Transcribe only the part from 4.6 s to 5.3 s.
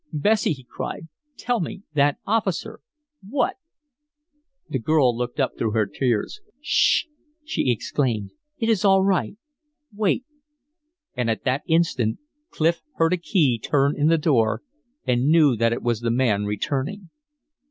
The girl